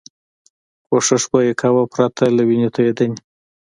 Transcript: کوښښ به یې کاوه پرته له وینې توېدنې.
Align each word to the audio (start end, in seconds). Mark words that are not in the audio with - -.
کوښښ 0.87 1.23
به 1.31 1.39
یې 1.47 1.53
کاوه 1.61 1.83
پرته 1.93 2.23
له 2.35 2.41
وینې 2.47 2.69
توېدنې. 2.75 3.19